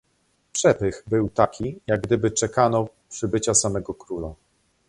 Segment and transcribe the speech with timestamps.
[0.53, 4.33] "Przepych był taki, jak gdyby czekano przybycia samego króla."